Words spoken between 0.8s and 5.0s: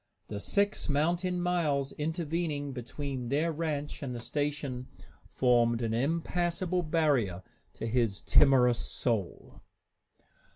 mountain miles intervening between their ranch and the station